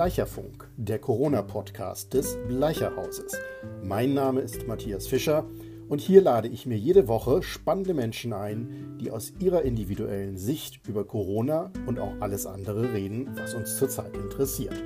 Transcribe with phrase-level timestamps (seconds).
[0.00, 3.36] Bleicherfunk, der Corona-Podcast des Bleicherhauses.
[3.82, 5.44] Mein Name ist Matthias Fischer
[5.90, 10.88] und hier lade ich mir jede Woche spannende Menschen ein, die aus ihrer individuellen Sicht
[10.88, 14.82] über Corona und auch alles andere reden, was uns zurzeit interessiert.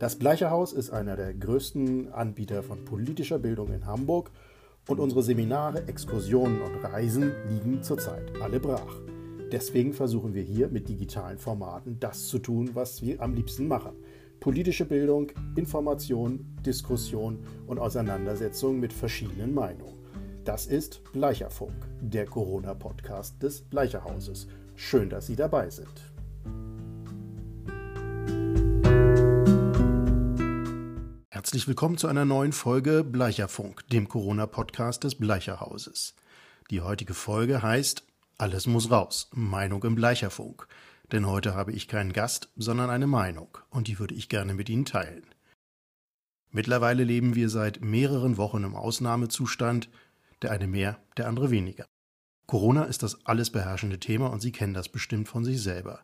[0.00, 4.32] Das Bleicherhaus ist einer der größten Anbieter von politischer Bildung in Hamburg
[4.88, 8.96] und unsere Seminare, Exkursionen und Reisen liegen zurzeit alle brach.
[9.52, 13.92] Deswegen versuchen wir hier mit digitalen Formaten das zu tun, was wir am liebsten machen.
[14.42, 19.94] Politische Bildung, Information, Diskussion und Auseinandersetzung mit verschiedenen Meinungen.
[20.42, 24.48] Das ist Bleicherfunk, der Corona-Podcast des Bleicherhauses.
[24.74, 26.10] Schön, dass Sie dabei sind.
[31.30, 36.16] Herzlich willkommen zu einer neuen Folge Bleicherfunk, dem Corona-Podcast des Bleicherhauses.
[36.68, 38.02] Die heutige Folge heißt
[38.38, 39.30] alles muss raus.
[39.32, 40.66] Meinung im Bleicherfunk.
[41.12, 44.70] Denn heute habe ich keinen Gast, sondern eine Meinung, und die würde ich gerne mit
[44.70, 45.26] Ihnen teilen.
[46.50, 49.90] Mittlerweile leben wir seit mehreren Wochen im Ausnahmezustand,
[50.40, 51.84] der eine mehr, der andere weniger.
[52.46, 56.00] Corona ist das alles beherrschende Thema und Sie kennen das bestimmt von sich selber.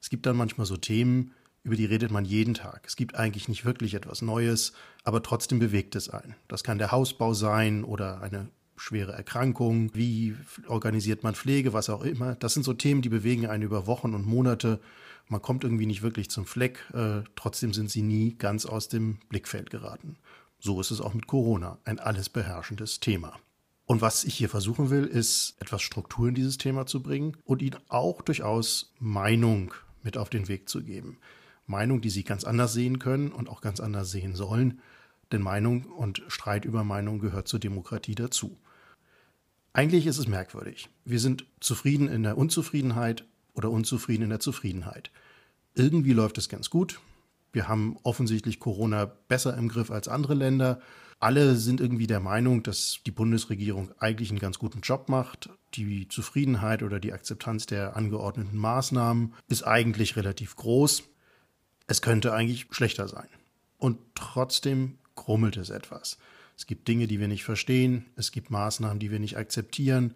[0.00, 2.86] Es gibt dann manchmal so Themen, über die redet man jeden Tag.
[2.86, 4.72] Es gibt eigentlich nicht wirklich etwas Neues,
[5.04, 6.36] aber trotzdem bewegt es einen.
[6.48, 8.48] Das kann der Hausbau sein oder eine
[8.80, 10.36] schwere Erkrankungen, wie
[10.66, 12.34] organisiert man Pflege, was auch immer.
[12.36, 14.80] Das sind so Themen, die bewegen einen über Wochen und Monate.
[15.28, 19.18] Man kommt irgendwie nicht wirklich zum Fleck, äh, trotzdem sind sie nie ganz aus dem
[19.28, 20.16] Blickfeld geraten.
[20.58, 23.38] So ist es auch mit Corona, ein alles beherrschendes Thema.
[23.86, 27.60] Und was ich hier versuchen will, ist etwas Struktur in dieses Thema zu bringen und
[27.60, 31.18] ihnen auch durchaus Meinung mit auf den Weg zu geben.
[31.66, 34.80] Meinung, die sie ganz anders sehen können und auch ganz anders sehen sollen.
[35.32, 38.58] Denn Meinung und Streit über Meinung gehört zur Demokratie dazu.
[39.72, 40.88] Eigentlich ist es merkwürdig.
[41.04, 45.10] Wir sind zufrieden in der Unzufriedenheit oder unzufrieden in der Zufriedenheit.
[45.74, 47.00] Irgendwie läuft es ganz gut.
[47.52, 50.80] Wir haben offensichtlich Corona besser im Griff als andere Länder.
[51.20, 55.50] Alle sind irgendwie der Meinung, dass die Bundesregierung eigentlich einen ganz guten Job macht.
[55.74, 61.04] Die Zufriedenheit oder die Akzeptanz der angeordneten Maßnahmen ist eigentlich relativ groß.
[61.86, 63.28] Es könnte eigentlich schlechter sein.
[63.78, 66.18] Und trotzdem grummelt es etwas.
[66.60, 68.04] Es gibt Dinge, die wir nicht verstehen.
[68.16, 70.12] Es gibt Maßnahmen, die wir nicht akzeptieren.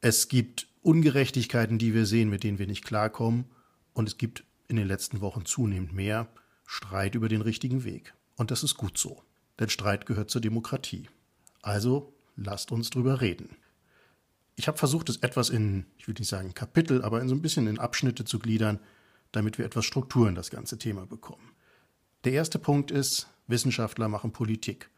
[0.00, 3.44] Es gibt Ungerechtigkeiten, die wir sehen, mit denen wir nicht klarkommen.
[3.92, 6.28] Und es gibt in den letzten Wochen zunehmend mehr
[6.64, 8.14] Streit über den richtigen Weg.
[8.36, 9.22] Und das ist gut so.
[9.58, 11.10] Denn Streit gehört zur Demokratie.
[11.60, 13.54] Also lasst uns drüber reden.
[14.56, 17.42] Ich habe versucht, es etwas in, ich will nicht sagen Kapitel, aber in so ein
[17.42, 18.80] bisschen in Abschnitte zu gliedern,
[19.30, 21.52] damit wir etwas Struktur in das ganze Thema bekommen.
[22.24, 24.88] Der erste Punkt ist, Wissenschaftler machen Politik.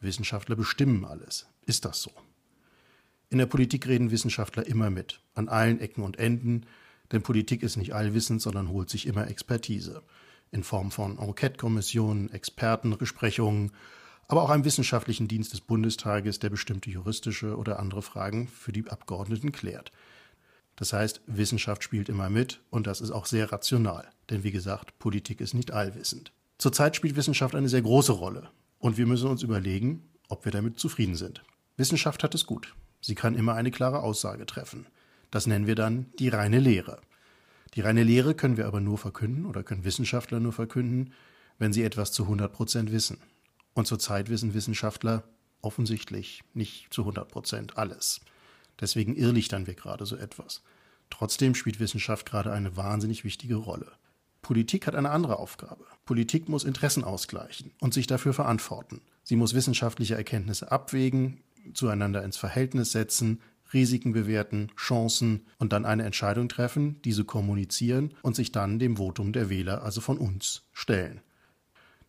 [0.00, 1.46] Wissenschaftler bestimmen alles.
[1.66, 2.10] Ist das so?
[3.28, 6.66] In der Politik reden Wissenschaftler immer mit, an allen Ecken und Enden,
[7.12, 10.02] denn Politik ist nicht allwissend, sondern holt sich immer Expertise.
[10.50, 13.72] In Form von Enquete-Kommissionen, Expertenbesprechungen,
[14.26, 18.88] aber auch einem wissenschaftlichen Dienst des Bundestages, der bestimmte juristische oder andere Fragen für die
[18.88, 19.92] Abgeordneten klärt.
[20.76, 24.98] Das heißt, Wissenschaft spielt immer mit und das ist auch sehr rational, denn wie gesagt,
[24.98, 26.32] Politik ist nicht allwissend.
[26.58, 28.50] Zurzeit spielt Wissenschaft eine sehr große Rolle.
[28.80, 31.44] Und wir müssen uns überlegen, ob wir damit zufrieden sind.
[31.76, 32.74] Wissenschaft hat es gut.
[33.00, 34.86] Sie kann immer eine klare Aussage treffen.
[35.30, 37.00] Das nennen wir dann die reine Lehre.
[37.74, 41.12] Die reine Lehre können wir aber nur verkünden oder können Wissenschaftler nur verkünden,
[41.58, 43.18] wenn sie etwas zu 100 Prozent wissen.
[43.74, 45.24] Und zurzeit wissen Wissenschaftler
[45.62, 48.22] offensichtlich nicht zu 100 Prozent alles.
[48.80, 50.62] Deswegen irrlichtern wir gerade so etwas.
[51.10, 53.92] Trotzdem spielt Wissenschaft gerade eine wahnsinnig wichtige Rolle.
[54.42, 55.84] Politik hat eine andere Aufgabe.
[56.04, 59.00] Politik muss Interessen ausgleichen und sich dafür verantworten.
[59.22, 61.42] Sie muss wissenschaftliche Erkenntnisse abwägen,
[61.74, 63.40] zueinander ins Verhältnis setzen,
[63.72, 69.32] Risiken bewerten, Chancen und dann eine Entscheidung treffen, diese kommunizieren und sich dann dem Votum
[69.32, 71.20] der Wähler, also von uns, stellen.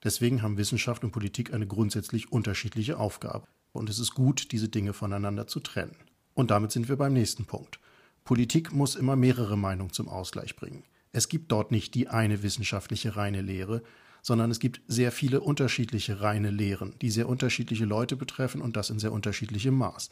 [0.04, 3.46] Deswegen haben Wissenschaft und Politik eine grundsätzlich unterschiedliche Aufgabe.
[3.72, 5.96] Und es ist gut, diese Dinge voneinander zu trennen.
[6.34, 7.80] Und damit sind wir beim nächsten Punkt.
[8.24, 10.84] Politik muss immer mehrere Meinungen zum Ausgleich bringen.
[11.12, 13.84] Es gibt dort nicht die eine wissenschaftliche reine Lehre,
[14.22, 18.90] sondern es gibt sehr viele unterschiedliche reine Lehren, die sehr unterschiedliche Leute betreffen und das
[18.90, 20.10] in sehr unterschiedlichem Maß.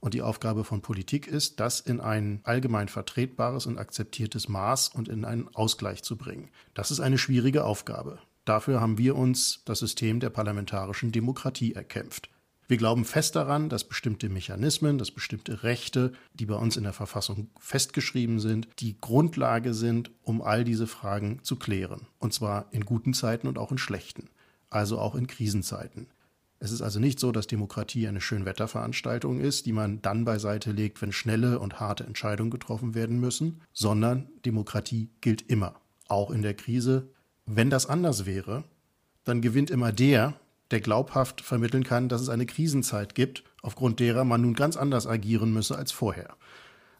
[0.00, 5.08] Und die Aufgabe von Politik ist, das in ein allgemein vertretbares und akzeptiertes Maß und
[5.08, 6.50] in einen Ausgleich zu bringen.
[6.74, 8.18] Das ist eine schwierige Aufgabe.
[8.44, 12.31] Dafür haben wir uns das System der parlamentarischen Demokratie erkämpft.
[12.72, 16.94] Wir glauben fest daran, dass bestimmte Mechanismen, dass bestimmte Rechte, die bei uns in der
[16.94, 22.06] Verfassung festgeschrieben sind, die Grundlage sind, um all diese Fragen zu klären.
[22.18, 24.30] Und zwar in guten Zeiten und auch in schlechten,
[24.70, 26.06] also auch in Krisenzeiten.
[26.60, 31.02] Es ist also nicht so, dass Demokratie eine Schönwetterveranstaltung ist, die man dann beiseite legt,
[31.02, 35.74] wenn schnelle und harte Entscheidungen getroffen werden müssen, sondern Demokratie gilt immer,
[36.08, 37.10] auch in der Krise.
[37.44, 38.64] Wenn das anders wäre,
[39.24, 40.40] dann gewinnt immer der,
[40.72, 45.06] der glaubhaft vermitteln kann, dass es eine Krisenzeit gibt, aufgrund derer man nun ganz anders
[45.06, 46.36] agieren müsse als vorher.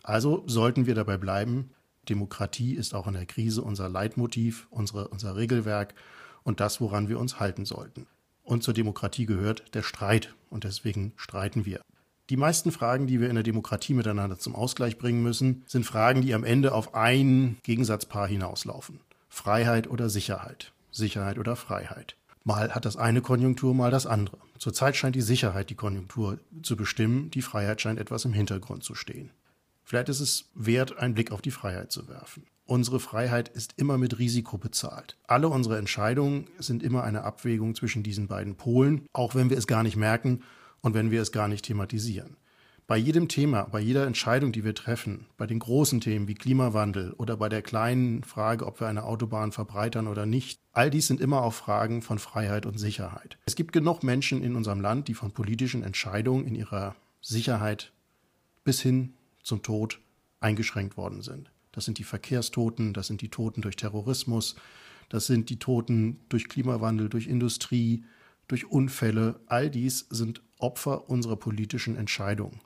[0.03, 1.71] Also sollten wir dabei bleiben,
[2.09, 5.95] Demokratie ist auch in der Krise unser Leitmotiv, unsere, unser Regelwerk
[6.43, 8.07] und das, woran wir uns halten sollten.
[8.43, 11.81] Und zur Demokratie gehört der Streit und deswegen streiten wir.
[12.29, 16.23] Die meisten Fragen, die wir in der Demokratie miteinander zum Ausgleich bringen müssen, sind Fragen,
[16.23, 19.01] die am Ende auf ein Gegensatzpaar hinauslaufen.
[19.29, 20.73] Freiheit oder Sicherheit.
[20.91, 22.17] Sicherheit oder Freiheit.
[22.45, 24.39] Mal hat das eine Konjunktur, mal das andere.
[24.59, 28.95] Zurzeit scheint die Sicherheit die Konjunktur zu bestimmen, die Freiheit scheint etwas im Hintergrund zu
[28.95, 29.31] stehen.
[29.85, 32.45] Vielleicht ist es wert, einen Blick auf die Freiheit zu werfen.
[32.65, 35.17] Unsere Freiheit ist immer mit Risiko bezahlt.
[35.27, 39.67] Alle unsere Entscheidungen sind immer eine Abwägung zwischen diesen beiden Polen, auch wenn wir es
[39.67, 40.43] gar nicht merken
[40.81, 42.37] und wenn wir es gar nicht thematisieren.
[42.89, 47.13] Bei jedem Thema, bei jeder Entscheidung, die wir treffen, bei den großen Themen wie Klimawandel
[47.13, 51.21] oder bei der kleinen Frage, ob wir eine Autobahn verbreitern oder nicht, all dies sind
[51.21, 53.39] immer auch Fragen von Freiheit und Sicherheit.
[53.47, 57.93] Es gibt genug Menschen in unserem Land, die von politischen Entscheidungen in ihrer Sicherheit
[58.65, 60.01] bis hin zum Tod
[60.41, 61.51] eingeschränkt worden sind.
[61.71, 64.57] Das sind die Verkehrstoten, das sind die Toten durch Terrorismus,
[65.09, 68.05] das sind die Toten durch Klimawandel, durch Industrie,
[68.49, 69.41] durch Unfälle.
[69.47, 72.61] All dies sind Opfer unserer politischen Entscheidungen.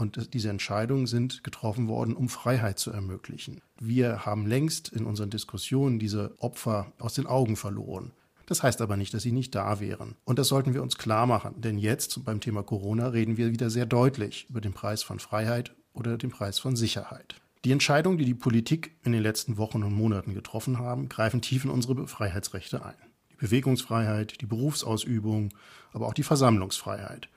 [0.00, 3.60] Und diese Entscheidungen sind getroffen worden, um Freiheit zu ermöglichen.
[3.78, 8.12] Wir haben längst in unseren Diskussionen diese Opfer aus den Augen verloren.
[8.46, 10.16] Das heißt aber nicht, dass sie nicht da wären.
[10.24, 11.60] Und das sollten wir uns klar machen.
[11.60, 15.74] Denn jetzt beim Thema Corona reden wir wieder sehr deutlich über den Preis von Freiheit
[15.92, 17.34] oder den Preis von Sicherheit.
[17.66, 21.64] Die Entscheidungen, die die Politik in den letzten Wochen und Monaten getroffen haben, greifen tief
[21.64, 22.96] in unsere Freiheitsrechte ein.
[23.32, 25.52] Die Bewegungsfreiheit, die Berufsausübung,
[25.92, 27.28] aber auch die Versammlungsfreiheit.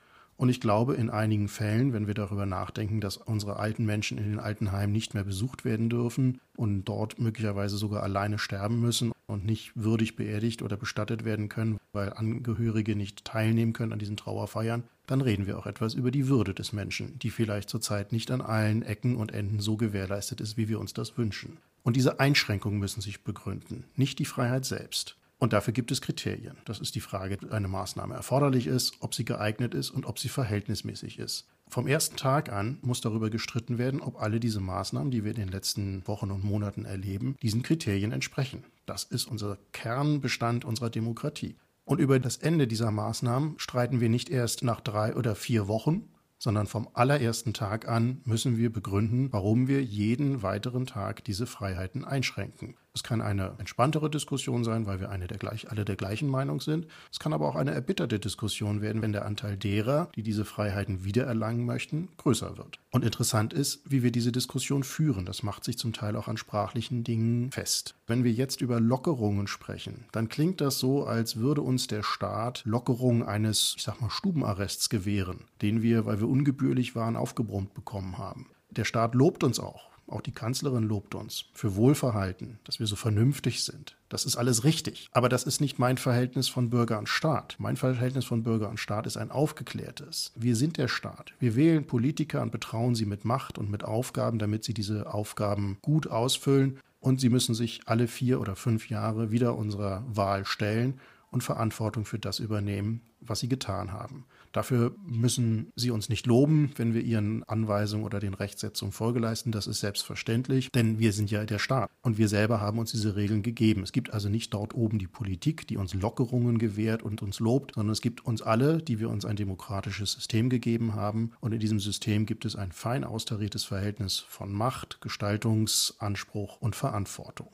[0.43, 4.25] Und ich glaube, in einigen Fällen, wenn wir darüber nachdenken, dass unsere alten Menschen in
[4.25, 9.45] den Altenheimen nicht mehr besucht werden dürfen und dort möglicherweise sogar alleine sterben müssen und
[9.45, 14.83] nicht würdig beerdigt oder bestattet werden können, weil Angehörige nicht teilnehmen können an diesen Trauerfeiern,
[15.07, 18.41] dann reden wir auch etwas über die Würde des Menschen, die vielleicht zurzeit nicht an
[18.41, 21.55] allen Ecken und Enden so gewährleistet ist, wie wir uns das wünschen.
[21.83, 25.15] Und diese Einschränkungen müssen sich begründen, nicht die Freiheit selbst.
[25.43, 26.55] Und dafür gibt es Kriterien.
[26.63, 30.17] Das ist die Frage, ob eine Maßnahme erforderlich ist, ob sie geeignet ist und ob
[30.17, 31.49] sie verhältnismäßig ist.
[31.67, 35.41] Vom ersten Tag an muss darüber gestritten werden, ob alle diese Maßnahmen, die wir in
[35.41, 38.63] den letzten Wochen und Monaten erleben, diesen Kriterien entsprechen.
[38.85, 41.57] Das ist unser Kernbestand unserer Demokratie.
[41.83, 46.07] Und über das Ende dieser Maßnahmen streiten wir nicht erst nach drei oder vier Wochen,
[46.39, 52.05] sondern vom allerersten Tag an müssen wir begründen, warum wir jeden weiteren Tag diese Freiheiten
[52.05, 52.77] einschränken.
[52.95, 56.61] Es kann eine entspanntere Diskussion sein, weil wir eine der gleich, alle der gleichen Meinung
[56.61, 56.85] sind.
[57.11, 61.03] Es kann aber auch eine erbitterte Diskussion werden, wenn der Anteil derer, die diese Freiheiten
[61.03, 62.77] wiedererlangen möchten, größer wird.
[62.91, 65.25] Und interessant ist, wie wir diese Diskussion führen.
[65.25, 67.95] Das macht sich zum Teil auch an sprachlichen Dingen fest.
[68.05, 72.61] Wenn wir jetzt über Lockerungen sprechen, dann klingt das so, als würde uns der Staat
[72.63, 78.19] Lockerungen eines, ich sag mal, Stubenarrests gewähren, den wir, weil wir ungebührlich waren, aufgebrummt bekommen
[78.19, 78.51] haben.
[78.69, 82.95] Der Staat lobt uns auch auch die Kanzlerin lobt uns für Wohlverhalten, dass wir so
[82.95, 83.98] vernünftig sind.
[84.10, 85.10] Das ist alles richtig.
[85.12, 87.56] Aber das ist nicht mein Verhältnis von Bürger und Staat.
[87.57, 90.31] Mein Verhältnis von Bürger und Staat ist ein aufgeklärtes.
[90.36, 91.33] Wir sind der Staat.
[91.39, 95.77] Wir wählen Politiker und betrauen sie mit Macht und mit Aufgaben, damit sie diese Aufgaben
[95.82, 96.79] gut ausfüllen.
[97.00, 101.00] Und sie müssen sich alle vier oder fünf Jahre wieder unserer Wahl stellen
[101.32, 104.25] und Verantwortung für das übernehmen, was sie getan haben.
[104.53, 109.51] Dafür müssen sie uns nicht loben, wenn wir ihren Anweisungen oder den Rechtsetzungen Folge leisten.
[109.51, 113.15] Das ist selbstverständlich, denn wir sind ja der Staat und wir selber haben uns diese
[113.15, 113.81] Regeln gegeben.
[113.81, 117.74] Es gibt also nicht dort oben die Politik, die uns Lockerungen gewährt und uns lobt,
[117.74, 121.31] sondern es gibt uns alle, die wir uns ein demokratisches System gegeben haben.
[121.39, 127.50] Und in diesem System gibt es ein fein austariertes Verhältnis von Macht, Gestaltungsanspruch und Verantwortung.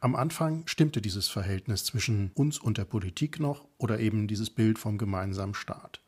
[0.00, 4.78] Am Anfang stimmte dieses Verhältnis zwischen uns und der Politik noch oder eben dieses Bild
[4.78, 6.03] vom gemeinsamen Staat.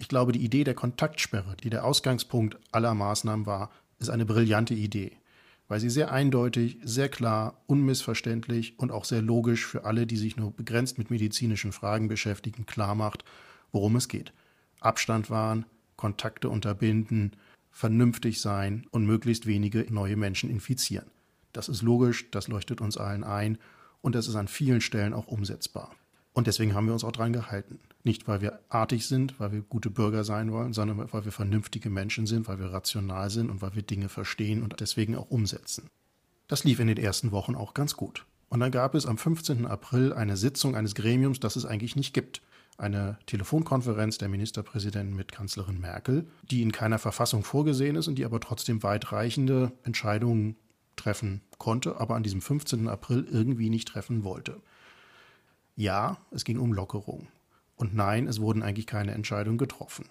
[0.00, 4.72] Ich glaube, die Idee der Kontaktsperre, die der Ausgangspunkt aller Maßnahmen war, ist eine brillante
[4.72, 5.12] Idee,
[5.68, 10.38] weil sie sehr eindeutig, sehr klar, unmissverständlich und auch sehr logisch für alle, die sich
[10.38, 13.26] nur begrenzt mit medizinischen Fragen beschäftigen, klar macht,
[13.72, 14.32] worum es geht.
[14.80, 15.66] Abstand wahren,
[15.96, 17.36] Kontakte unterbinden,
[17.70, 21.10] vernünftig sein und möglichst wenige neue Menschen infizieren.
[21.52, 23.58] Das ist logisch, das leuchtet uns allen ein
[24.00, 25.94] und das ist an vielen Stellen auch umsetzbar.
[26.32, 27.80] Und deswegen haben wir uns auch dran gehalten.
[28.04, 31.90] Nicht, weil wir artig sind, weil wir gute Bürger sein wollen, sondern weil wir vernünftige
[31.90, 35.90] Menschen sind, weil wir rational sind und weil wir Dinge verstehen und deswegen auch umsetzen.
[36.48, 38.24] Das lief in den ersten Wochen auch ganz gut.
[38.48, 39.66] Und dann gab es am 15.
[39.66, 42.42] April eine Sitzung eines Gremiums, das es eigentlich nicht gibt.
[42.78, 48.24] Eine Telefonkonferenz der Ministerpräsidenten mit Kanzlerin Merkel, die in keiner Verfassung vorgesehen ist und die
[48.24, 50.56] aber trotzdem weitreichende Entscheidungen
[50.96, 52.88] treffen konnte, aber an diesem 15.
[52.88, 54.60] April irgendwie nicht treffen wollte.
[55.80, 57.28] Ja, es ging um Lockerung.
[57.74, 60.10] Und nein, es wurden eigentlich keine Entscheidungen getroffen.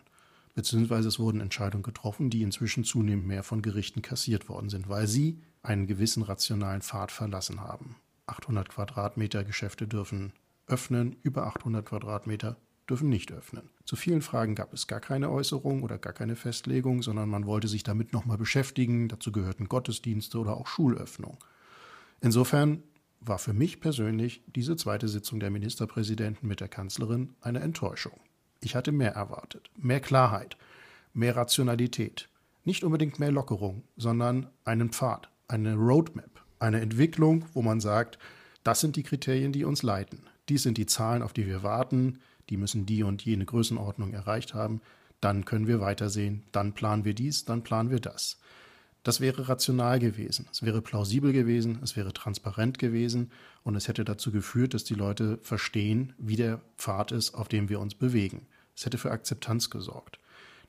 [0.55, 5.05] Beziehungsweise es wurden Entscheidungen getroffen, die inzwischen zunehmend mehr von Gerichten kassiert worden sind, weil
[5.05, 7.97] sie einen gewissen rationalen Pfad verlassen haben.
[8.25, 10.33] 800 Quadratmeter Geschäfte dürfen
[10.65, 12.57] öffnen, über 800 Quadratmeter
[12.89, 13.69] dürfen nicht öffnen.
[13.85, 17.67] Zu vielen Fragen gab es gar keine Äußerung oder gar keine Festlegung, sondern man wollte
[17.67, 19.07] sich damit nochmal beschäftigen.
[19.07, 21.37] Dazu gehörten Gottesdienste oder auch Schulöffnung.
[22.21, 22.81] Insofern
[23.21, 28.19] war für mich persönlich diese zweite Sitzung der Ministerpräsidenten mit der Kanzlerin eine Enttäuschung.
[28.61, 30.57] Ich hatte mehr erwartet, mehr Klarheit,
[31.13, 32.29] mehr Rationalität.
[32.65, 38.19] Nicht unbedingt mehr Lockerung, sondern einen Pfad, eine Roadmap, eine Entwicklung, wo man sagt,
[38.63, 40.21] das sind die Kriterien, die uns leiten.
[40.49, 42.19] Dies sind die Zahlen, auf die wir warten.
[42.49, 44.81] Die müssen die und jene Größenordnung erreicht haben.
[45.21, 46.43] Dann können wir weitersehen.
[46.51, 48.39] Dann planen wir dies, dann planen wir das.
[49.03, 53.31] Das wäre rational gewesen, es wäre plausibel gewesen, es wäre transparent gewesen
[53.63, 57.69] und es hätte dazu geführt, dass die Leute verstehen, wie der Pfad ist, auf dem
[57.69, 58.47] wir uns bewegen.
[58.75, 60.19] Es hätte für Akzeptanz gesorgt.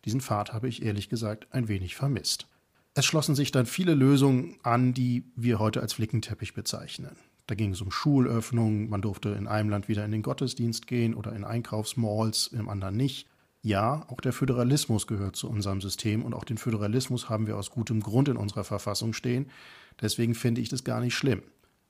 [0.05, 2.47] Diesen Pfad habe ich ehrlich gesagt ein wenig vermisst.
[2.95, 7.17] Es schlossen sich dann viele Lösungen an, die wir heute als Flickenteppich bezeichnen.
[7.47, 11.15] Da ging es um Schulöffnungen, man durfte in einem Land wieder in den Gottesdienst gehen
[11.15, 13.27] oder in Einkaufsmalls, im anderen nicht.
[13.63, 17.71] Ja, auch der Föderalismus gehört zu unserem System und auch den Föderalismus haben wir aus
[17.71, 19.51] gutem Grund in unserer Verfassung stehen.
[20.01, 21.43] Deswegen finde ich das gar nicht schlimm.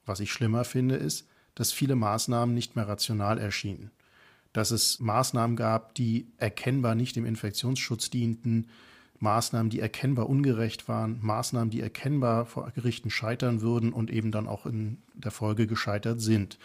[0.04, 3.92] Was ich schlimmer finde, ist, dass viele Maßnahmen nicht mehr rational erschienen.
[4.52, 8.66] Dass es Maßnahmen gab, die erkennbar nicht dem Infektionsschutz dienten,
[9.20, 14.48] Maßnahmen, die erkennbar ungerecht waren, Maßnahmen, die erkennbar vor Gerichten scheitern würden und eben dann
[14.48, 16.58] auch in der Folge gescheitert sind.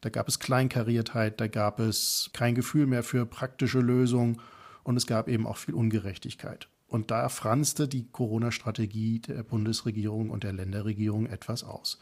[0.00, 4.40] Da gab es Kleinkariertheit, da gab es kein Gefühl mehr für praktische Lösungen
[4.84, 6.68] und es gab eben auch viel Ungerechtigkeit.
[6.86, 11.98] Und da franzte die Corona-Strategie der Bundesregierung und der Länderregierung etwas aus.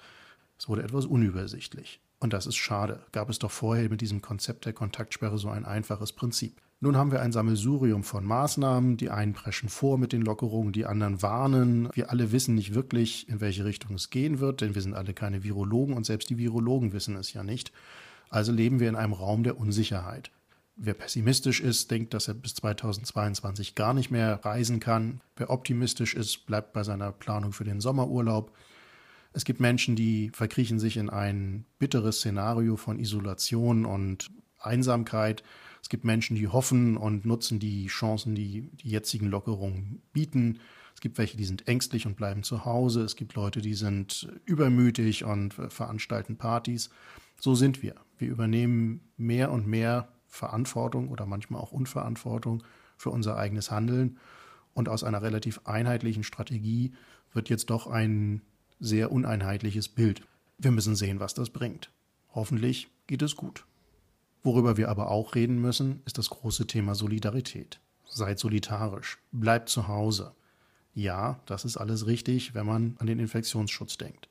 [0.58, 2.00] Es wurde etwas unübersichtlich.
[2.18, 3.04] Und das ist schade.
[3.12, 6.62] Gab es doch vorher mit diesem Konzept der Kontaktsperre so ein einfaches Prinzip.
[6.80, 8.98] Nun haben wir ein Sammelsurium von Maßnahmen.
[8.98, 11.88] Die einen preschen vor mit den Lockerungen, die anderen warnen.
[11.94, 15.14] Wir alle wissen nicht wirklich, in welche Richtung es gehen wird, denn wir sind alle
[15.14, 17.72] keine Virologen und selbst die Virologen wissen es ja nicht.
[18.28, 20.30] Also leben wir in einem Raum der Unsicherheit.
[20.78, 25.22] Wer pessimistisch ist, denkt, dass er bis 2022 gar nicht mehr reisen kann.
[25.34, 28.52] Wer optimistisch ist, bleibt bei seiner Planung für den Sommerurlaub.
[29.32, 35.42] Es gibt Menschen, die verkriechen sich in ein bitteres Szenario von Isolation und Einsamkeit.
[35.86, 40.58] Es gibt Menschen, die hoffen und nutzen die Chancen, die die jetzigen Lockerungen bieten.
[40.92, 43.02] Es gibt welche, die sind ängstlich und bleiben zu Hause.
[43.02, 46.90] Es gibt Leute, die sind übermütig und veranstalten Partys.
[47.38, 47.94] So sind wir.
[48.18, 52.64] Wir übernehmen mehr und mehr Verantwortung oder manchmal auch Unverantwortung
[52.96, 54.18] für unser eigenes Handeln.
[54.74, 56.94] Und aus einer relativ einheitlichen Strategie
[57.32, 58.42] wird jetzt doch ein
[58.80, 60.22] sehr uneinheitliches Bild.
[60.58, 61.92] Wir müssen sehen, was das bringt.
[62.34, 63.64] Hoffentlich geht es gut.
[64.46, 67.80] Worüber wir aber auch reden müssen, ist das große Thema Solidarität.
[68.08, 70.36] Seid solidarisch, bleibt zu Hause.
[70.94, 74.28] Ja, das ist alles richtig, wenn man an den Infektionsschutz denkt.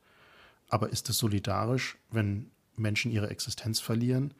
[0.70, 4.32] Aber ist es solidarisch, wenn Menschen ihre Existenz verlieren?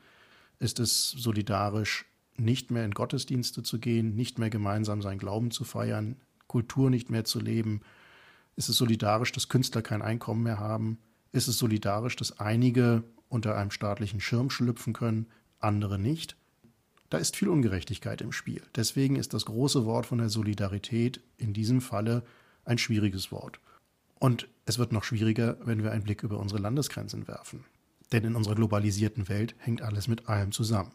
[0.58, 2.06] Ist es solidarisch,
[2.38, 6.16] nicht mehr in Gottesdienste zu gehen, nicht mehr gemeinsam seinen Glauben zu feiern,
[6.46, 7.82] Kultur nicht mehr zu leben?
[8.56, 10.96] Ist es solidarisch, dass Künstler kein Einkommen mehr haben?
[11.32, 15.26] Ist es solidarisch, dass einige unter einem staatlichen Schirm schlüpfen können,
[15.60, 16.36] andere nicht.
[17.10, 18.62] Da ist viel Ungerechtigkeit im Spiel.
[18.74, 22.24] Deswegen ist das große Wort von der Solidarität in diesem Falle
[22.64, 23.60] ein schwieriges Wort.
[24.18, 27.64] Und es wird noch schwieriger, wenn wir einen Blick über unsere Landesgrenzen werfen.
[28.12, 30.92] Denn in unserer globalisierten Welt hängt alles mit allem zusammen.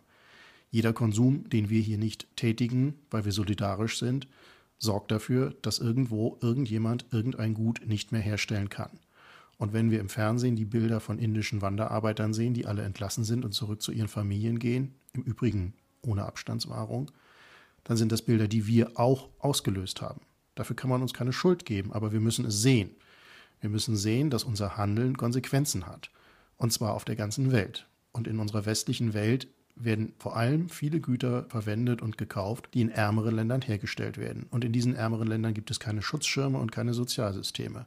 [0.70, 4.27] Jeder Konsum, den wir hier nicht tätigen, weil wir solidarisch sind,
[4.77, 9.00] sorgt dafür, dass irgendwo irgendjemand irgendein Gut nicht mehr herstellen kann.
[9.62, 13.46] Und wenn wir im Fernsehen die Bilder von indischen Wanderarbeitern sehen, die alle entlassen sind
[13.46, 17.12] und zurück zu ihren Familien gehen, im Übrigen ohne Abstandswahrung,
[17.84, 20.22] dann sind das Bilder, die wir auch ausgelöst haben.
[20.56, 22.89] Dafür kann man uns keine Schuld geben, aber wir müssen es sehen.
[23.60, 26.10] Wir müssen sehen, dass unser Handeln Konsequenzen hat.
[26.58, 27.88] Und zwar auf der ganzen Welt.
[28.13, 32.89] Und in unserer westlichen Welt werden vor allem viele Güter verwendet und gekauft, die in
[32.89, 34.48] ärmeren Ländern hergestellt werden.
[34.50, 37.86] Und in diesen ärmeren Ländern gibt es keine Schutzschirme und keine Sozialsysteme.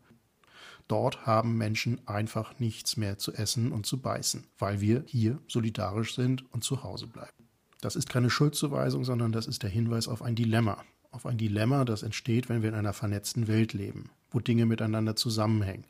[0.88, 6.14] Dort haben Menschen einfach nichts mehr zu essen und zu beißen, weil wir hier solidarisch
[6.14, 7.48] sind und zu Hause bleiben.
[7.80, 10.82] Das ist keine Schuldzuweisung, sondern das ist der Hinweis auf ein Dilemma.
[11.10, 15.16] Auf ein Dilemma, das entsteht, wenn wir in einer vernetzten Welt leben, wo Dinge miteinander
[15.16, 15.86] zusammenhängen,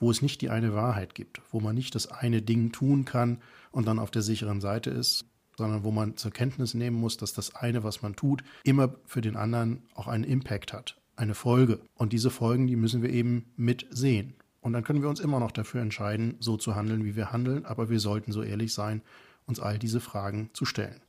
[0.00, 3.38] wo es nicht die eine Wahrheit gibt, wo man nicht das eine Ding tun kann
[3.70, 7.32] und dann auf der sicheren Seite ist, sondern wo man zur Kenntnis nehmen muss, dass
[7.32, 11.80] das eine, was man tut, immer für den anderen auch einen Impact hat, eine Folge.
[11.94, 14.34] Und diese Folgen, die müssen wir eben mitsehen.
[14.60, 17.64] Und dann können wir uns immer noch dafür entscheiden, so zu handeln, wie wir handeln,
[17.66, 19.02] aber wir sollten so ehrlich sein,
[19.46, 21.00] uns all diese Fragen zu stellen.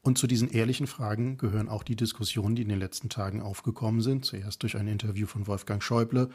[0.00, 4.00] Und zu diesen ehrlichen Fragen gehören auch die Diskussionen, die in den letzten Tagen aufgekommen
[4.02, 4.24] sind.
[4.24, 6.30] Zuerst durch ein Interview von Wolfgang Schäuble,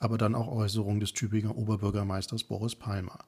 [0.00, 3.20] aber dann auch Äußerungen des Tübinger Oberbürgermeisters Boris Palmer.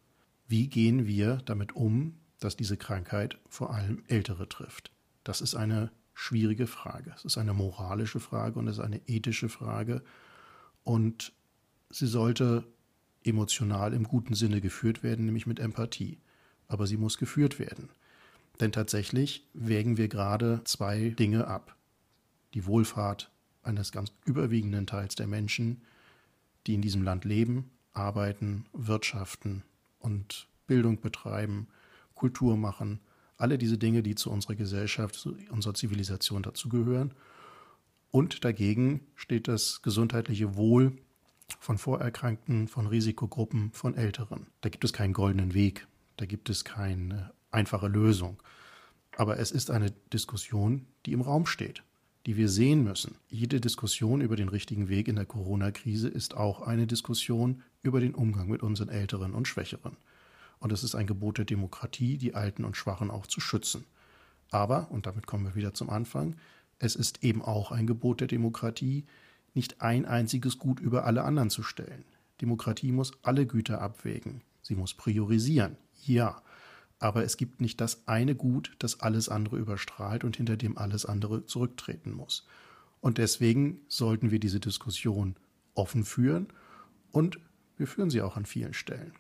[0.49, 4.91] Wie gehen wir damit um, dass diese Krankheit vor allem Ältere trifft?
[5.23, 7.13] Das ist eine schwierige Frage.
[7.17, 10.03] Es ist eine moralische Frage und es ist eine ethische Frage.
[10.85, 11.33] Und
[11.91, 12.67] sie sollte
[13.25, 16.19] emotional im guten Sinne geführt werden, nämlich mit Empathie.
[16.69, 17.91] Aber sie muss geführt werden.
[18.61, 21.77] Denn tatsächlich wägen wir gerade zwei Dinge ab.
[22.55, 23.31] Die Wohlfahrt
[23.63, 25.83] eines ganz überwiegenden Teils der Menschen,
[26.67, 29.63] die in diesem Land leben, arbeiten, wirtschaften
[29.99, 31.69] und Bildung betreiben,
[32.15, 33.01] Kultur machen,
[33.45, 37.13] alle diese Dinge, die zu unserer Gesellschaft, zu unserer Zivilisation dazugehören.
[38.11, 40.93] Und dagegen steht das gesundheitliche Wohl
[41.61, 44.47] von Vorerkrankten, von Risikogruppen, von Älteren.
[44.63, 45.87] Da gibt es keinen goldenen Weg,
[46.17, 48.43] da gibt es keine einfache Lösung.
[49.19, 51.83] Aber es ist eine Diskussion, die im Raum steht,
[52.25, 53.17] die wir sehen müssen.
[53.29, 58.15] Jede Diskussion über den richtigen Weg in der Corona-Krise ist auch eine Diskussion über den
[58.15, 59.99] Umgang mit unseren Älteren und Schwächeren.
[60.65, 63.85] Und es ist ein Gebot der Demokratie, die Alten und Schwachen auch zu schützen.
[64.51, 66.37] Aber, und damit kommen wir wieder zum Anfang,
[66.79, 69.05] es ist eben auch ein Gebot der Demokratie,
[69.53, 72.07] nicht ein einziges Gut über alle anderen zu stellen.
[72.41, 74.41] Demokratie muss alle Güter abwägen.
[74.63, 75.77] Sie muss priorisieren.
[76.03, 76.41] Ja,
[76.99, 81.05] aber es gibt nicht das eine Gut, das alles andere überstrahlt und hinter dem alles
[81.05, 82.47] andere zurücktreten muss.
[83.03, 85.37] Und deswegen sollten wir diese Diskussion
[85.75, 86.49] offen führen
[87.13, 87.39] und
[87.77, 89.13] wir führen sie auch an vielen Stellen.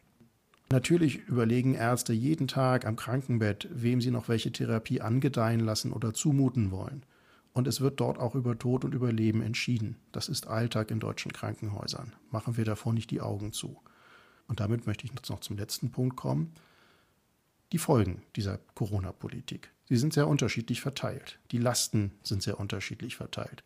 [0.74, 6.14] Natürlich überlegen Ärzte jeden Tag am Krankenbett, wem sie noch welche Therapie angedeihen lassen oder
[6.14, 7.06] zumuten wollen.
[7.52, 9.98] Und es wird dort auch über Tod und Überleben entschieden.
[10.10, 12.12] Das ist Alltag in deutschen Krankenhäusern.
[12.32, 13.80] Machen wir davor nicht die Augen zu.
[14.48, 16.54] Und damit möchte ich noch zum letzten Punkt kommen
[17.70, 19.70] die Folgen dieser Corona-Politik.
[19.88, 21.38] Sie sind sehr unterschiedlich verteilt.
[21.52, 23.62] Die Lasten sind sehr unterschiedlich verteilt.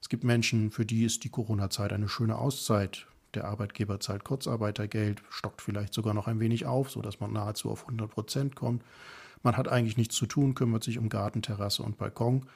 [0.00, 3.08] Es gibt Menschen, für die ist die Corona-Zeit eine schöne Auszeit.
[3.34, 7.82] Der Arbeitgeber zahlt Kurzarbeitergeld, stockt vielleicht sogar noch ein wenig auf, sodass man nahezu auf
[7.82, 8.84] 100 Prozent kommt.
[9.42, 12.46] Man hat eigentlich nichts zu tun, kümmert sich um Garten, Terrasse und Balkon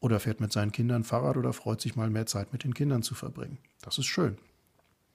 [0.00, 3.02] oder fährt mit seinen Kindern Fahrrad oder freut sich mal mehr Zeit mit den Kindern
[3.02, 3.58] zu verbringen.
[3.82, 4.38] Das ist schön.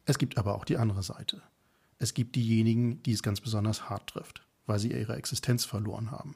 [0.06, 1.42] Es gibt aber auch die andere Seite.
[1.98, 6.36] Es gibt diejenigen, die es ganz besonders hart trifft weil sie ihre Existenz verloren haben,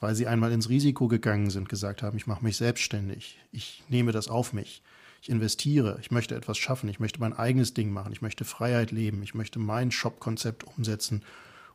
[0.00, 4.12] weil sie einmal ins Risiko gegangen sind, gesagt haben, ich mache mich selbstständig, ich nehme
[4.12, 4.82] das auf mich,
[5.26, 8.92] ich investiere, ich möchte etwas schaffen, ich möchte mein eigenes Ding machen, ich möchte Freiheit
[8.92, 11.24] leben, ich möchte mein Shop-Konzept umsetzen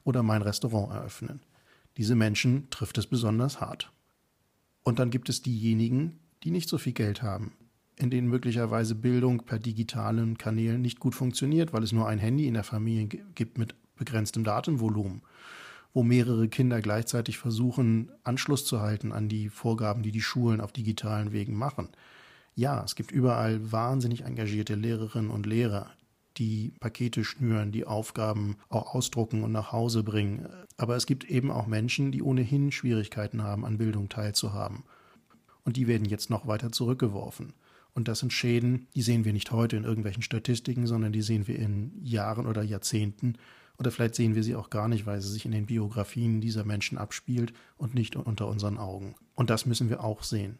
[0.05, 1.41] oder mein Restaurant eröffnen.
[1.97, 3.91] Diese Menschen trifft es besonders hart.
[4.83, 7.51] Und dann gibt es diejenigen, die nicht so viel Geld haben,
[7.97, 12.47] in denen möglicherweise Bildung per digitalen Kanälen nicht gut funktioniert, weil es nur ein Handy
[12.47, 15.23] in der Familie gibt mit begrenztem Datenvolumen
[15.93, 20.71] wo mehrere Kinder gleichzeitig versuchen, Anschluss zu halten an die Vorgaben, die die Schulen auf
[20.71, 21.89] digitalen Wegen machen.
[22.55, 25.89] Ja, es gibt überall wahnsinnig engagierte Lehrerinnen und Lehrer,
[26.37, 30.47] die Pakete schnüren, die Aufgaben auch ausdrucken und nach Hause bringen.
[30.77, 34.83] Aber es gibt eben auch Menschen, die ohnehin Schwierigkeiten haben, an Bildung teilzuhaben.
[35.63, 37.53] Und die werden jetzt noch weiter zurückgeworfen.
[37.93, 41.47] Und das sind Schäden, die sehen wir nicht heute in irgendwelchen Statistiken, sondern die sehen
[41.47, 43.35] wir in Jahren oder Jahrzehnten,
[43.81, 46.63] oder vielleicht sehen wir sie auch gar nicht, weil sie sich in den Biografien dieser
[46.63, 49.15] Menschen abspielt und nicht unter unseren Augen.
[49.33, 50.59] Und das müssen wir auch sehen.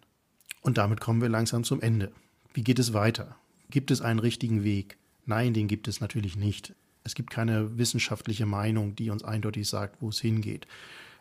[0.62, 2.12] Und damit kommen wir langsam zum Ende.
[2.54, 3.36] Wie geht es weiter?
[3.69, 4.97] Gibt es einen richtigen Weg?
[5.26, 6.74] Nein, den gibt es natürlich nicht.
[7.04, 10.67] Es gibt keine wissenschaftliche Meinung, die uns eindeutig sagt, wo es hingeht.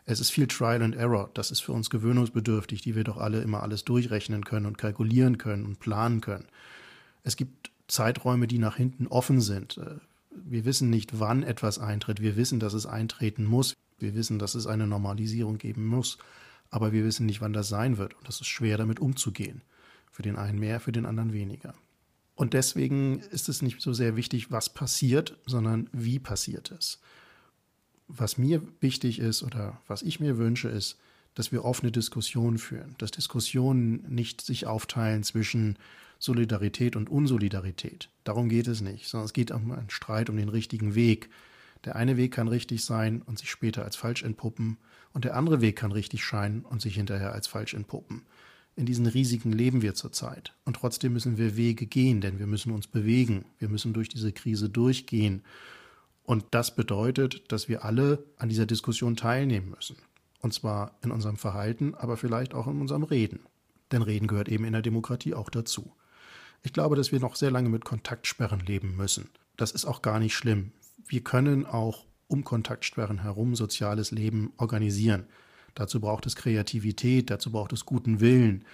[0.05, 1.29] Es ist viel Trial and Error.
[1.33, 5.37] Das ist für uns gewöhnungsbedürftig, die wir doch alle immer alles durchrechnen können und kalkulieren
[5.37, 6.45] können und planen können.
[7.23, 9.79] Es gibt Zeiträume, die nach hinten offen sind.
[10.31, 12.21] Wir wissen nicht, wann etwas eintritt.
[12.21, 13.75] Wir wissen, dass es eintreten muss.
[13.99, 16.17] Wir wissen, dass es eine Normalisierung geben muss.
[16.71, 18.15] Aber wir wissen nicht, wann das sein wird.
[18.15, 19.61] Und es ist schwer, damit umzugehen.
[20.11, 21.75] Für den einen mehr, für den anderen weniger.
[22.35, 26.99] Und deswegen ist es nicht so sehr wichtig, was passiert, sondern wie passiert es.
[28.07, 30.97] Was mir wichtig ist oder was ich mir wünsche, ist,
[31.35, 35.77] dass wir offene Diskussionen führen, dass Diskussionen nicht sich aufteilen zwischen
[36.19, 38.09] Solidarität und Unsolidarität.
[38.23, 41.29] Darum geht es nicht, sondern es geht um einen Streit um den richtigen Weg.
[41.85, 44.77] Der eine Weg kann richtig sein und sich später als falsch entpuppen,
[45.13, 48.25] und der andere Weg kann richtig scheinen und sich hinterher als falsch entpuppen.
[48.75, 50.53] In diesen Risiken leben wir zurzeit.
[50.63, 53.45] Und trotzdem müssen wir Wege gehen, denn wir müssen uns bewegen.
[53.59, 55.43] Wir müssen durch diese Krise durchgehen.
[56.23, 59.97] Und das bedeutet, dass wir alle an dieser Diskussion teilnehmen müssen.
[60.39, 63.41] Und zwar in unserem Verhalten, aber vielleicht auch in unserem Reden.
[63.91, 65.91] Denn Reden gehört eben in der Demokratie auch dazu.
[66.63, 69.29] Ich glaube, dass wir noch sehr lange mit Kontaktsperren leben müssen.
[69.57, 70.71] Das ist auch gar nicht schlimm.
[71.07, 75.25] Wir können auch um Kontaktsperren herum soziales Leben organisieren.
[75.75, 78.65] Dazu braucht es Kreativität, dazu braucht es guten Willen.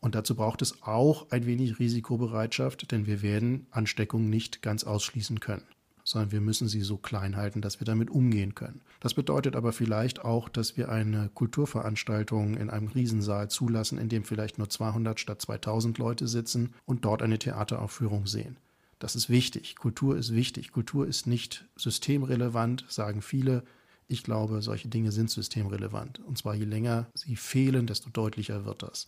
[0.00, 5.40] Und dazu braucht es auch ein wenig Risikobereitschaft, denn wir werden Ansteckungen nicht ganz ausschließen
[5.40, 5.64] können,
[6.02, 8.82] sondern wir müssen sie so klein halten, dass wir damit umgehen können.
[9.00, 14.24] Das bedeutet aber vielleicht auch, dass wir eine Kulturveranstaltung in einem Riesensaal zulassen, in dem
[14.24, 18.58] vielleicht nur 200 statt 2000 Leute sitzen und dort eine Theateraufführung sehen.
[18.98, 19.76] Das ist wichtig.
[19.76, 20.72] Kultur ist wichtig.
[20.72, 23.64] Kultur ist nicht systemrelevant, sagen viele.
[24.06, 26.20] Ich glaube, solche Dinge sind systemrelevant.
[26.20, 29.06] Und zwar je länger sie fehlen, desto deutlicher wird das.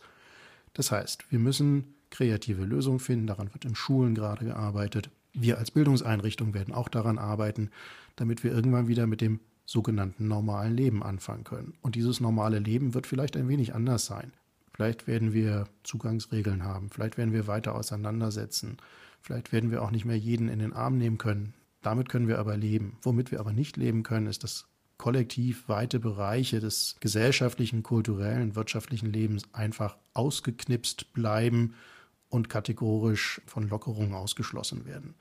[0.72, 3.26] Das heißt, wir müssen kreative Lösungen finden.
[3.26, 5.10] Daran wird in Schulen gerade gearbeitet.
[5.32, 7.70] Wir als Bildungseinrichtung werden auch daran arbeiten,
[8.16, 11.74] damit wir irgendwann wieder mit dem sogenannten normalen Leben anfangen können.
[11.82, 14.32] Und dieses normale Leben wird vielleicht ein wenig anders sein.
[14.72, 18.76] Vielleicht werden wir Zugangsregeln haben, vielleicht werden wir weiter auseinandersetzen,
[19.26, 21.52] vielleicht werden wir auch nicht mehr jeden in den Arm nehmen können.
[21.82, 22.96] Damit können wir aber leben.
[23.02, 24.66] Womit wir aber nicht leben können, ist das
[24.98, 31.74] kollektiv weite Bereiche des gesellschaftlichen, kulturellen, wirtschaftlichen Lebens einfach ausgeknipst bleiben
[32.28, 35.14] und kategorisch von Lockerungen ausgeschlossen werden.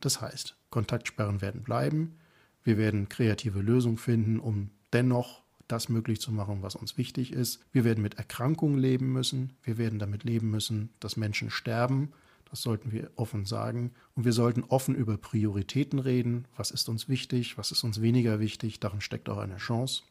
[0.00, 2.16] Das heißt, Kontaktsperren werden bleiben,
[2.64, 7.60] wir werden kreative Lösungen finden, um dennoch das möglich zu machen, was uns wichtig ist.
[7.72, 12.12] Wir werden mit Erkrankungen leben müssen, wir werden damit leben müssen, dass Menschen sterben,
[12.50, 13.92] das sollten wir offen sagen.
[14.14, 16.46] Und wir sollten offen über Prioritäten reden.
[16.56, 17.58] Was ist uns wichtig?
[17.58, 18.80] Was ist uns weniger wichtig?
[18.80, 20.02] Darin steckt auch eine Chance.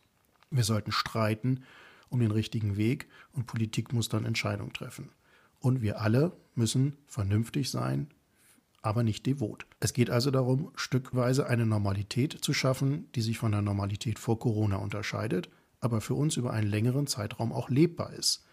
[0.51, 1.63] Wir sollten streiten
[2.09, 5.09] um den richtigen Weg und Politik muss dann Entscheidungen treffen.
[5.59, 8.07] Und wir alle müssen vernünftig sein,
[8.81, 9.65] aber nicht devot.
[9.79, 14.39] Es geht also darum, stückweise eine Normalität zu schaffen, die sich von der Normalität vor
[14.39, 18.45] Corona unterscheidet, aber für uns über einen längeren Zeitraum auch lebbar ist.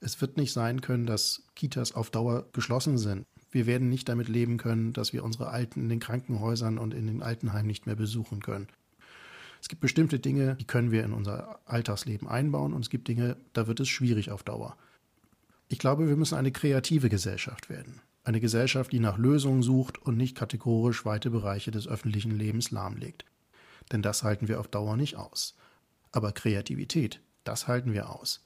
[0.00, 3.26] Es wird nicht sein können, dass Kitas auf Dauer geschlossen sind.
[3.50, 7.06] Wir werden nicht damit leben können, dass wir unsere Alten in den Krankenhäusern und in
[7.06, 8.68] den Altenheimen nicht mehr besuchen können.
[9.60, 13.36] Es gibt bestimmte Dinge, die können wir in unser Alltagsleben einbauen und es gibt Dinge,
[13.52, 14.76] da wird es schwierig auf Dauer.
[15.68, 18.00] Ich glaube, wir müssen eine kreative Gesellschaft werden.
[18.22, 23.24] Eine Gesellschaft, die nach Lösungen sucht und nicht kategorisch weite Bereiche des öffentlichen Lebens lahmlegt.
[23.92, 25.56] Denn das halten wir auf Dauer nicht aus.
[26.12, 28.45] Aber Kreativität, das halten wir aus.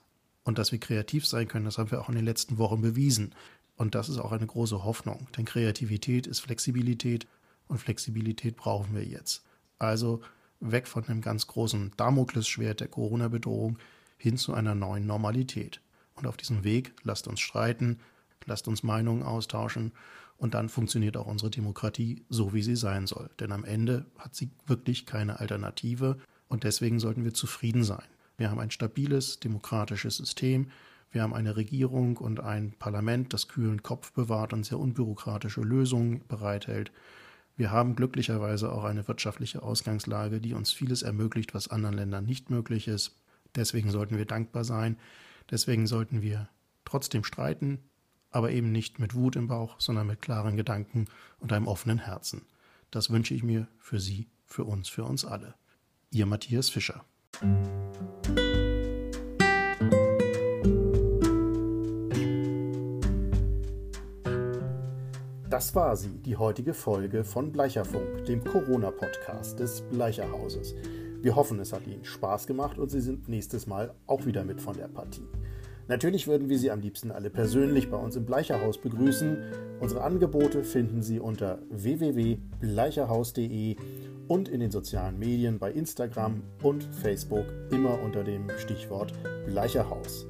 [0.50, 3.36] Und dass wir kreativ sein können, das haben wir auch in den letzten Wochen bewiesen.
[3.76, 7.28] Und das ist auch eine große Hoffnung, denn Kreativität ist Flexibilität
[7.68, 9.44] und Flexibilität brauchen wir jetzt.
[9.78, 10.22] Also
[10.58, 13.78] weg von einem ganz großen Damoklesschwert der Corona-Bedrohung
[14.18, 15.80] hin zu einer neuen Normalität.
[16.16, 18.00] Und auf diesem Weg lasst uns streiten,
[18.44, 19.92] lasst uns Meinungen austauschen
[20.36, 23.30] und dann funktioniert auch unsere Demokratie so, wie sie sein soll.
[23.38, 28.02] Denn am Ende hat sie wirklich keine Alternative und deswegen sollten wir zufrieden sein.
[28.40, 30.70] Wir haben ein stabiles demokratisches System.
[31.10, 36.22] Wir haben eine Regierung und ein Parlament, das kühlen Kopf bewahrt und sehr unbürokratische Lösungen
[36.26, 36.90] bereithält.
[37.58, 42.48] Wir haben glücklicherweise auch eine wirtschaftliche Ausgangslage, die uns vieles ermöglicht, was anderen Ländern nicht
[42.48, 43.14] möglich ist.
[43.56, 44.96] Deswegen sollten wir dankbar sein.
[45.50, 46.48] Deswegen sollten wir
[46.86, 47.80] trotzdem streiten,
[48.30, 51.08] aber eben nicht mit Wut im Bauch, sondern mit klaren Gedanken
[51.40, 52.46] und einem offenen Herzen.
[52.90, 55.56] Das wünsche ich mir für Sie, für uns, für uns alle.
[56.10, 57.04] Ihr Matthias Fischer.
[65.60, 70.74] Das war sie, die heutige Folge von Bleicherfunk, dem Corona-Podcast des Bleicherhauses.
[71.20, 74.62] Wir hoffen, es hat Ihnen Spaß gemacht und Sie sind nächstes Mal auch wieder mit
[74.62, 75.28] von der Partie.
[75.86, 79.36] Natürlich würden wir Sie am liebsten alle persönlich bei uns im Bleicherhaus begrüßen.
[79.80, 83.76] Unsere Angebote finden Sie unter www.bleicherhaus.de
[84.28, 89.12] und in den sozialen Medien bei Instagram und Facebook immer unter dem Stichwort
[89.44, 90.24] Bleicherhaus.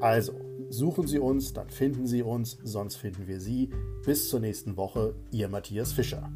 [0.00, 0.32] Also,
[0.70, 3.70] suchen Sie uns, dann finden Sie uns, sonst finden wir Sie.
[4.04, 6.30] Bis zur nächsten Woche, Ihr Matthias Fischer.